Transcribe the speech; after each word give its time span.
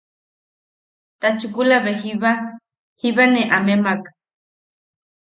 Ta 1.19 1.29
chukula 1.39 1.77
be 1.83 1.91
jiba... 2.01 2.31
jiba 3.01 3.25
ne 3.33 3.41
amemak... 3.57 4.01